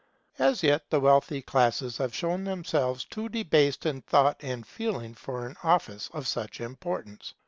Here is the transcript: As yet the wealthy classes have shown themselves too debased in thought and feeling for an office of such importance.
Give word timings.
As 0.39 0.63
yet 0.63 0.89
the 0.89 0.99
wealthy 0.99 1.43
classes 1.43 1.97
have 1.99 2.15
shown 2.15 2.43
themselves 2.43 3.05
too 3.05 3.29
debased 3.29 3.85
in 3.85 4.01
thought 4.01 4.35
and 4.43 4.65
feeling 4.65 5.13
for 5.13 5.45
an 5.45 5.57
office 5.61 6.09
of 6.11 6.27
such 6.27 6.59
importance. 6.59 7.35